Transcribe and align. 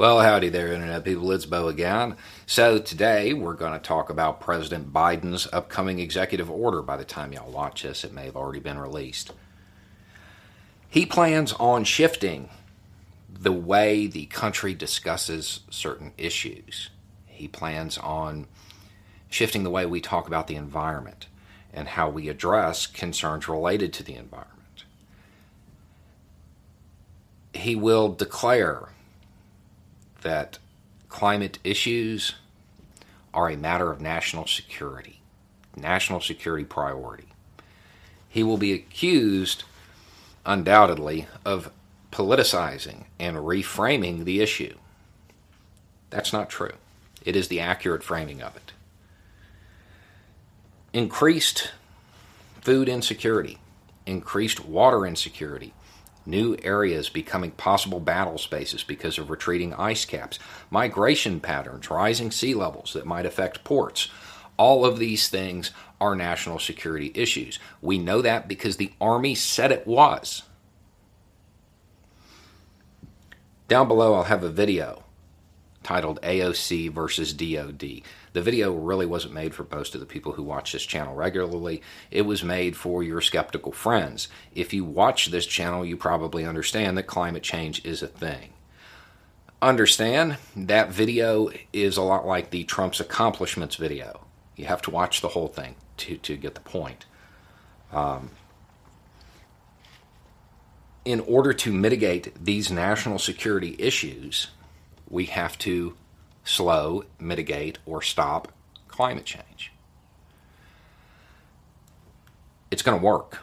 Well, 0.00 0.20
howdy 0.20 0.48
there, 0.48 0.72
Internet 0.72 1.04
people. 1.04 1.30
It's 1.30 1.44
Bo 1.44 1.68
again. 1.68 2.16
So, 2.46 2.78
today 2.78 3.34
we're 3.34 3.52
going 3.52 3.74
to 3.74 3.78
talk 3.78 4.08
about 4.08 4.40
President 4.40 4.94
Biden's 4.94 5.46
upcoming 5.52 5.98
executive 5.98 6.50
order. 6.50 6.80
By 6.80 6.96
the 6.96 7.04
time 7.04 7.34
y'all 7.34 7.52
watch 7.52 7.82
this, 7.82 8.02
it 8.02 8.14
may 8.14 8.24
have 8.24 8.34
already 8.34 8.60
been 8.60 8.78
released. 8.78 9.34
He 10.88 11.04
plans 11.04 11.52
on 11.52 11.84
shifting 11.84 12.48
the 13.28 13.52
way 13.52 14.06
the 14.06 14.24
country 14.24 14.72
discusses 14.72 15.60
certain 15.68 16.14
issues. 16.16 16.88
He 17.26 17.46
plans 17.46 17.98
on 17.98 18.46
shifting 19.28 19.64
the 19.64 19.70
way 19.70 19.84
we 19.84 20.00
talk 20.00 20.26
about 20.26 20.46
the 20.46 20.56
environment 20.56 21.26
and 21.74 21.88
how 21.88 22.08
we 22.08 22.30
address 22.30 22.86
concerns 22.86 23.48
related 23.48 23.92
to 23.92 24.02
the 24.02 24.14
environment. 24.14 24.84
He 27.52 27.76
will 27.76 28.08
declare 28.08 28.88
that 30.22 30.58
climate 31.08 31.58
issues 31.64 32.34
are 33.32 33.50
a 33.50 33.56
matter 33.56 33.90
of 33.90 34.00
national 34.00 34.46
security, 34.46 35.20
national 35.76 36.20
security 36.20 36.64
priority. 36.64 37.28
He 38.28 38.42
will 38.42 38.58
be 38.58 38.72
accused, 38.72 39.64
undoubtedly, 40.46 41.26
of 41.44 41.70
politicizing 42.12 43.04
and 43.18 43.36
reframing 43.36 44.24
the 44.24 44.40
issue. 44.40 44.76
That's 46.10 46.32
not 46.32 46.50
true. 46.50 46.72
It 47.24 47.36
is 47.36 47.48
the 47.48 47.60
accurate 47.60 48.02
framing 48.02 48.42
of 48.42 48.56
it. 48.56 48.72
Increased 50.92 51.72
food 52.60 52.88
insecurity, 52.88 53.58
increased 54.06 54.64
water 54.64 55.06
insecurity, 55.06 55.72
new 56.30 56.56
areas 56.62 57.08
becoming 57.08 57.50
possible 57.50 58.00
battle 58.00 58.38
spaces 58.38 58.84
because 58.84 59.18
of 59.18 59.28
retreating 59.28 59.74
ice 59.74 60.04
caps, 60.04 60.38
migration 60.70 61.40
patterns, 61.40 61.90
rising 61.90 62.30
sea 62.30 62.54
levels 62.54 62.92
that 62.94 63.04
might 63.04 63.26
affect 63.26 63.64
ports. 63.64 64.08
All 64.56 64.86
of 64.86 64.98
these 64.98 65.28
things 65.28 65.72
are 66.00 66.14
national 66.14 66.58
security 66.58 67.12
issues. 67.14 67.58
We 67.82 67.98
know 67.98 68.22
that 68.22 68.48
because 68.48 68.76
the 68.76 68.92
Army 69.00 69.34
said 69.34 69.72
it 69.72 69.86
was. 69.86 70.44
Down 73.68 73.88
below, 73.88 74.14
I'll 74.14 74.24
have 74.24 74.44
a 74.44 74.50
video 74.50 75.04
titled 75.82 76.20
AOC 76.22 76.90
versus 76.90 77.32
DOD. 77.32 78.02
The 78.32 78.42
video 78.42 78.72
really 78.72 79.06
wasn't 79.06 79.34
made 79.34 79.54
for 79.54 79.66
most 79.70 79.94
of 79.94 80.00
the 80.00 80.06
people 80.06 80.32
who 80.32 80.42
watch 80.42 80.72
this 80.72 80.84
channel 80.84 81.14
regularly. 81.14 81.82
It 82.10 82.22
was 82.22 82.44
made 82.44 82.76
for 82.76 83.02
your 83.02 83.20
skeptical 83.20 83.72
friends. 83.72 84.28
If 84.54 84.72
you 84.72 84.84
watch 84.84 85.26
this 85.26 85.46
channel, 85.46 85.84
you 85.84 85.96
probably 85.96 86.44
understand 86.44 86.98
that 86.98 87.04
climate 87.04 87.42
change 87.42 87.84
is 87.84 88.02
a 88.02 88.06
thing. 88.06 88.50
Understand 89.62 90.38
that 90.56 90.90
video 90.90 91.50
is 91.72 91.96
a 91.96 92.02
lot 92.02 92.26
like 92.26 92.50
the 92.50 92.64
Trump's 92.64 93.00
accomplishments 93.00 93.76
video. 93.76 94.26
You 94.56 94.66
have 94.66 94.82
to 94.82 94.90
watch 94.90 95.20
the 95.20 95.28
whole 95.28 95.48
thing 95.48 95.76
to, 95.98 96.16
to 96.18 96.36
get 96.36 96.54
the 96.54 96.60
point. 96.60 97.06
Um, 97.92 98.30
in 101.04 101.20
order 101.20 101.52
to 101.52 101.72
mitigate 101.72 102.32
these 102.42 102.70
national 102.70 103.18
security 103.18 103.74
issues, 103.78 104.48
we 105.10 105.26
have 105.26 105.58
to 105.58 105.96
slow, 106.44 107.04
mitigate, 107.18 107.78
or 107.84 108.00
stop 108.00 108.52
climate 108.88 109.26
change. 109.26 109.72
It's 112.70 112.82
going 112.82 112.98
to 112.98 113.04
work. 113.04 113.40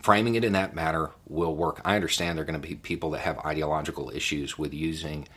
Framing 0.00 0.34
it 0.34 0.44
in 0.44 0.54
that 0.54 0.74
manner 0.74 1.10
will 1.28 1.54
work. 1.54 1.82
I 1.84 1.94
understand 1.94 2.38
there 2.38 2.42
are 2.42 2.46
going 2.46 2.60
to 2.60 2.66
be 2.66 2.74
people 2.74 3.10
that 3.10 3.20
have 3.20 3.38
ideological 3.40 4.10
issues 4.14 4.58
with 4.58 4.72
using 4.72 5.28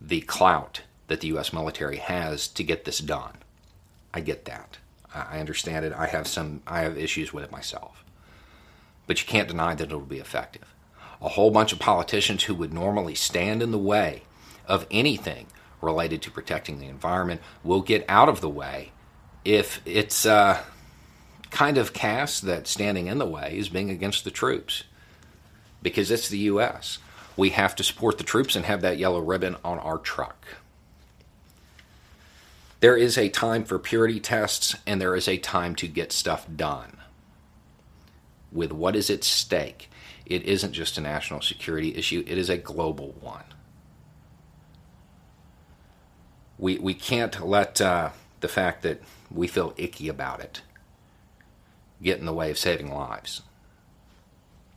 the 0.00 0.22
clout 0.22 0.82
that 1.08 1.20
the 1.20 1.28
U.S. 1.28 1.52
military 1.52 1.98
has 1.98 2.48
to 2.48 2.64
get 2.64 2.84
this 2.84 3.00
done. 3.00 3.34
I 4.14 4.20
get 4.20 4.46
that. 4.46 4.78
I 5.14 5.38
understand 5.40 5.84
it. 5.84 5.92
I 5.92 6.06
have 6.06 6.26
some. 6.26 6.62
I 6.66 6.80
have 6.80 6.96
issues 6.96 7.32
with 7.32 7.44
it 7.44 7.50
myself. 7.50 8.04
But 9.06 9.20
you 9.20 9.26
can't 9.26 9.48
deny 9.48 9.74
that 9.74 9.90
it 9.90 9.94
will 9.94 10.00
be 10.02 10.18
effective. 10.18 10.72
A 11.20 11.30
whole 11.30 11.50
bunch 11.50 11.72
of 11.72 11.80
politicians 11.80 12.44
who 12.44 12.54
would 12.54 12.72
normally 12.72 13.16
stand 13.16 13.62
in 13.62 13.72
the 13.72 13.78
way 13.78 14.22
of 14.66 14.86
anything 14.90 15.46
related 15.80 16.22
to 16.22 16.30
protecting 16.30 16.78
the 16.78 16.86
environment 16.86 17.40
will 17.64 17.80
get 17.80 18.04
out 18.08 18.28
of 18.28 18.40
the 18.40 18.48
way 18.48 18.92
if 19.44 19.80
it's 19.86 20.26
uh, 20.26 20.62
kind 21.50 21.78
of 21.78 21.92
cast 21.92 22.42
that 22.42 22.66
standing 22.66 23.06
in 23.06 23.18
the 23.18 23.26
way 23.26 23.56
is 23.56 23.68
being 23.68 23.90
against 23.90 24.24
the 24.24 24.30
troops. 24.30 24.84
Because 25.82 26.10
it's 26.10 26.28
the 26.28 26.38
U.S. 26.38 26.98
We 27.36 27.50
have 27.50 27.74
to 27.76 27.84
support 27.84 28.18
the 28.18 28.24
troops 28.24 28.54
and 28.54 28.66
have 28.66 28.82
that 28.82 28.98
yellow 28.98 29.20
ribbon 29.20 29.56
on 29.64 29.78
our 29.78 29.96
truck. 29.96 30.46
There 32.80 32.96
is 32.96 33.16
a 33.16 33.28
time 33.28 33.64
for 33.64 33.78
purity 33.78 34.20
tests 34.20 34.76
and 34.86 35.00
there 35.00 35.16
is 35.16 35.28
a 35.28 35.38
time 35.38 35.74
to 35.76 35.88
get 35.88 36.12
stuff 36.12 36.46
done. 36.54 36.98
With 38.52 38.72
what 38.72 38.96
is 38.96 39.10
at 39.10 39.24
stake, 39.24 39.90
it 40.26 40.42
isn't 40.44 40.72
just 40.72 40.98
a 40.98 41.00
national 41.00 41.40
security 41.40 41.94
issue, 41.94 42.24
it 42.26 42.36
is 42.36 42.50
a 42.50 42.58
global 42.58 43.12
one 43.20 43.44
we 46.60 46.78
we 46.78 46.94
can't 46.94 47.44
let 47.44 47.80
uh, 47.80 48.10
the 48.40 48.48
fact 48.48 48.82
that 48.82 49.02
we 49.30 49.48
feel 49.48 49.72
icky 49.76 50.08
about 50.08 50.40
it 50.40 50.60
get 52.02 52.18
in 52.18 52.26
the 52.26 52.32
way 52.32 52.50
of 52.50 52.58
saving 52.58 52.92
lives. 52.92 53.42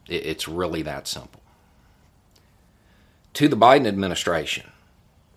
It, 0.07 0.25
it's 0.25 0.47
really 0.47 0.81
that 0.83 1.07
simple. 1.07 1.41
To 3.33 3.47
the 3.47 3.57
Biden 3.57 3.87
administration, 3.87 4.71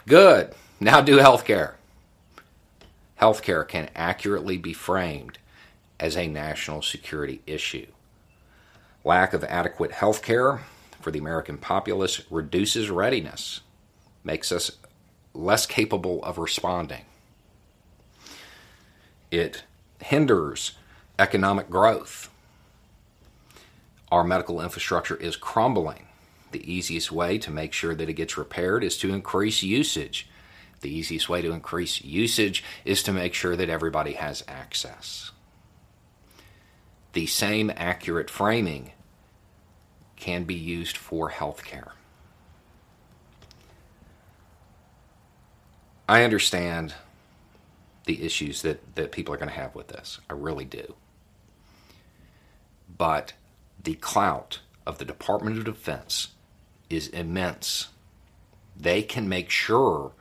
good. 0.07 0.55
Now 0.79 1.01
do 1.01 1.19
healthcare. 1.19 1.75
Healthcare 3.21 3.67
can 3.67 3.89
accurately 3.95 4.59
be 4.59 4.73
framed 4.73 5.39
as 5.99 6.17
a 6.17 6.29
national 6.29 6.83
security 6.83 7.41
issue. 7.47 7.87
Lack 9.05 9.33
of 9.33 9.43
adequate 9.45 9.93
health 9.93 10.23
care 10.23 10.61
for 11.01 11.11
the 11.11 11.19
American 11.19 11.57
populace 11.57 12.21
reduces 12.31 12.91
readiness, 12.91 13.61
makes 14.23 14.53
us 14.53 14.73
less 15.37 15.67
capable 15.67 16.23
of 16.25 16.39
responding. 16.39 17.05
It 19.31 19.65
hinders 20.01 20.73
economic 21.19 21.71
growth. 21.71 22.31
Our 24.11 24.25
medical 24.25 24.61
infrastructure 24.61 25.17
is 25.17 25.37
crumbling. 25.37 26.07
The 26.53 26.73
easiest 26.73 27.11
way 27.11 27.39
to 27.39 27.51
make 27.51 27.73
sure 27.73 27.95
that 27.95 28.09
it 28.09 28.15
gets 28.15 28.39
repaired 28.39 28.85
is 28.85 28.97
to 28.99 29.13
increase 29.13 29.63
usage. 29.63 30.29
The 30.81 30.91
easiest 30.91 31.29
way 31.29 31.43
to 31.43 31.53
increase 31.53 32.03
usage 32.03 32.63
is 32.85 33.03
to 33.03 33.13
make 33.13 33.35
sure 33.35 33.57
that 33.57 33.69
everybody 33.69 34.13
has 34.13 34.45
access. 34.47 35.33
The 37.15 37.27
same 37.27 37.73
accurate 37.75 38.31
framing 38.31 38.93
can 40.17 40.45
be 40.45 40.55
used 40.55 40.97
for 40.97 41.31
healthcare. 41.31 41.93
I 46.09 46.23
understand 46.23 46.95
the 48.05 48.25
issues 48.25 48.63
that, 48.63 48.95
that 48.95 49.13
people 49.13 49.35
are 49.35 49.39
going 49.39 49.49
to 49.49 49.55
have 49.55 49.75
with 49.75 49.89
this. 49.89 50.21
I 50.31 50.35
really 50.35 50.65
do. 50.65 50.95
But 52.97 53.33
the 53.83 53.95
clout 53.95 54.61
of 54.87 54.99
the 54.99 55.05
Department 55.05 55.59
of 55.59 55.65
Defense 55.65 56.29
is 56.89 57.09
immense. 57.09 57.89
They 58.79 59.03
can 59.03 59.29
make 59.29 59.51
sure 59.51 60.13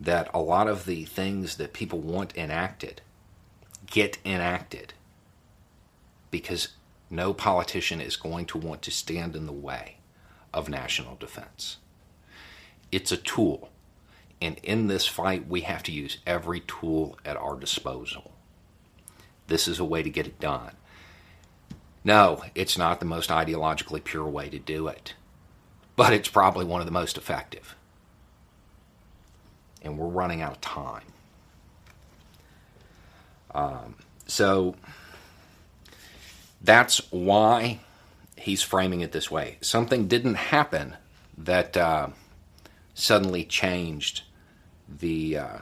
that 0.00 0.30
a 0.32 0.40
lot 0.40 0.66
of 0.66 0.86
the 0.86 1.04
things 1.04 1.56
that 1.56 1.74
people 1.74 1.98
want 1.98 2.36
enacted 2.36 3.02
get 3.86 4.18
enacted 4.24 4.94
because 6.30 6.68
no 7.10 7.34
politician 7.34 8.00
is 8.00 8.16
going 8.16 8.46
to 8.46 8.56
want 8.56 8.82
to 8.82 8.90
stand 8.90 9.34
in 9.36 9.46
the 9.46 9.52
way 9.52 9.96
of 10.54 10.68
national 10.68 11.16
defense. 11.16 11.78
It's 12.90 13.12
a 13.12 13.16
tool. 13.16 13.68
And 14.42 14.58
in 14.62 14.86
this 14.88 15.06
fight, 15.06 15.48
we 15.48 15.62
have 15.62 15.82
to 15.84 15.92
use 15.92 16.18
every 16.26 16.60
tool 16.60 17.18
at 17.24 17.36
our 17.36 17.56
disposal. 17.56 18.32
This 19.48 19.68
is 19.68 19.78
a 19.80 19.84
way 19.84 20.02
to 20.02 20.10
get 20.10 20.26
it 20.26 20.40
done. 20.40 20.72
No, 22.04 22.42
it's 22.54 22.78
not 22.78 23.00
the 23.00 23.06
most 23.06 23.30
ideologically 23.30 24.02
pure 24.02 24.26
way 24.28 24.48
to 24.50 24.58
do 24.58 24.88
it, 24.88 25.14
but 25.96 26.12
it's 26.12 26.28
probably 26.28 26.64
one 26.64 26.80
of 26.80 26.86
the 26.86 26.92
most 26.92 27.18
effective. 27.18 27.74
and 29.82 29.98
we're 29.98 30.06
running 30.08 30.42
out 30.42 30.52
of 30.52 30.60
time. 30.60 31.02
Um, 33.54 33.96
so 34.26 34.76
that's 36.60 36.98
why 37.10 37.80
he's 38.36 38.62
framing 38.62 39.00
it 39.00 39.12
this 39.12 39.30
way. 39.30 39.58
Something 39.60 40.06
didn't 40.06 40.34
happen 40.36 40.96
that 41.36 41.76
uh, 41.76 42.08
suddenly 42.94 43.44
changed 43.44 44.22
the 44.98 45.38
uh, 45.38 45.58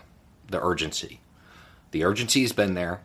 the 0.48 0.62
urgency. 0.62 1.20
The 1.90 2.04
urgency 2.04 2.42
has 2.42 2.52
been 2.52 2.75
there. 2.75 3.00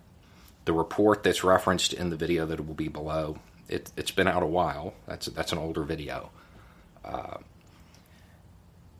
The 0.65 0.73
report 0.73 1.23
that's 1.23 1.43
referenced 1.43 1.93
in 1.93 2.09
the 2.09 2.15
video 2.15 2.45
that 2.45 2.65
will 2.65 2.73
be 2.73 2.87
below, 2.87 3.39
it, 3.67 3.91
has 3.97 4.11
been 4.11 4.27
out 4.27 4.43
a 4.43 4.47
while. 4.47 4.93
That's 5.07 5.27
that's 5.27 5.51
an 5.51 5.57
older 5.57 5.83
video. 5.83 6.29
Uh, 7.03 7.37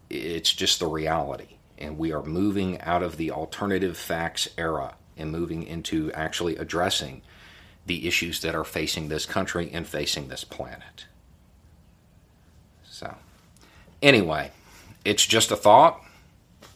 it's 0.10 0.54
just 0.54 0.80
the 0.80 0.88
reality, 0.88 1.56
and 1.78 1.98
we 1.98 2.12
are 2.12 2.24
moving 2.24 2.80
out 2.82 3.02
of 3.02 3.18
the 3.18 3.32
alternative 3.32 3.98
facts 3.98 4.48
era 4.58 4.96
and 5.18 5.32
moving 5.32 5.64
into 5.64 6.12
actually 6.12 6.58
addressing 6.58 7.22
the 7.86 8.08
issues 8.08 8.42
that 8.42 8.56
are 8.56 8.64
facing 8.64 9.08
this 9.08 9.26
country 9.26 9.70
and 9.74 9.88
facing 9.88 10.28
this 10.28 10.44
planet. 10.44 11.06
So, 12.84 13.16
anyway, 14.02 14.52
it's 15.04 15.26
just 15.26 15.52
a 15.52 15.56
thought. 15.56 16.02